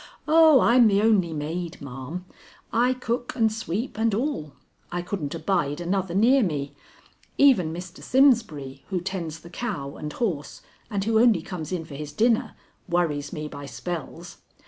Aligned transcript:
"Oh, 0.27 0.61
I'm 0.61 0.87
the 0.87 0.99
only 1.03 1.31
maid, 1.31 1.79
ma'am. 1.79 2.25
I 2.73 2.95
cook 2.95 3.35
and 3.35 3.51
sweep 3.53 3.99
and 3.99 4.15
all. 4.15 4.53
I 4.91 5.03
couldn't 5.03 5.35
abide 5.35 5.79
another 5.79 6.15
near 6.15 6.41
me. 6.41 6.75
Even 7.37 7.71
Mr. 7.71 8.01
Simsbury, 8.01 8.83
who 8.89 8.99
tends 8.99 9.41
the 9.41 9.51
cow 9.51 9.97
and 9.97 10.11
horse 10.11 10.63
and 10.89 11.03
who 11.03 11.19
only 11.19 11.43
comes 11.43 11.71
in 11.71 11.85
for 11.85 11.93
his 11.93 12.13
dinner, 12.13 12.55
worries 12.89 13.31
me 13.31 13.47
by 13.47 13.67
spells. 13.67 14.37